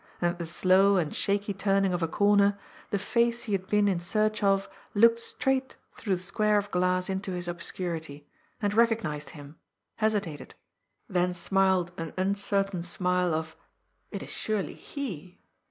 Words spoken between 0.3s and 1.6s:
at the slow and shaky